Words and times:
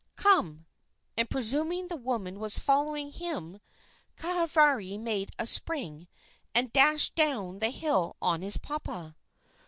Come!" 0.15 0.65
And, 1.15 1.29
presuming 1.29 1.87
the 1.87 1.95
woman 1.95 2.39
was 2.39 2.57
following 2.57 3.11
him, 3.11 3.59
Kahavari 4.17 4.97
made 4.99 5.29
a 5.37 5.45
spring 5.45 6.07
and 6.55 6.73
dashed 6.73 7.13
down 7.13 7.59
the 7.59 7.69
hill 7.69 8.15
on 8.19 8.41
his 8.41 8.57
papa. 8.57 9.15